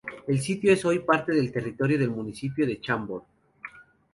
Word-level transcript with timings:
El 0.27 0.39
sitio 0.39 0.73
es 0.73 0.83
hoy 0.83 0.97
parte 0.97 1.31
del 1.31 1.51
territorio 1.51 1.99
del 1.99 2.09
municipio 2.09 2.65
de 2.65 2.81
Chambord. 2.81 3.23